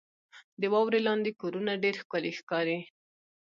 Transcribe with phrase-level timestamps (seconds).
[0.61, 2.79] •د واورې لاندې کورونه ډېر ښکلي ښکاري.